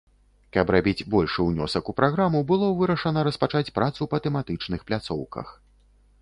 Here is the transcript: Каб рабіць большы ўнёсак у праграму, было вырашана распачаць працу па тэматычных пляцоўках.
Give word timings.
Каб 0.55 0.71
рабіць 0.75 1.07
большы 1.15 1.45
ўнёсак 1.49 1.91
у 1.93 1.95
праграму, 1.99 2.41
было 2.53 2.71
вырашана 2.79 3.27
распачаць 3.27 3.73
працу 3.77 4.09
па 4.15 4.23
тэматычных 4.25 4.79
пляцоўках. 4.91 5.55